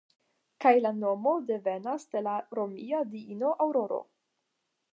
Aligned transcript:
Kaj 0.63 0.71
la 0.85 0.91
nomo 1.01 1.33
devenas 1.49 2.07
de 2.15 2.23
la 2.29 2.33
romia 2.61 3.03
diino 3.13 3.55
Aŭroro. 3.67 4.01